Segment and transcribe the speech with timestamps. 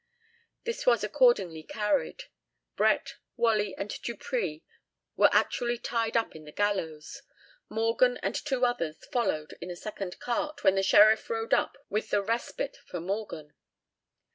[0.63, 2.23] This was accordingly carried.
[2.75, 4.63] Brett, Whalley, and Dupree
[5.15, 7.21] were actually tied up to the gallows.
[7.69, 12.09] Morgan and two others followed in a second cart, when the sheriff rode up with
[12.09, 13.53] the respite for Morgan.